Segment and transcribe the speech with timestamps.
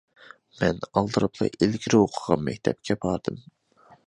[0.61, 3.43] مەن ئالدىراپلا ئىلگىرى ئوقۇغان مەكتەپكە باردىم.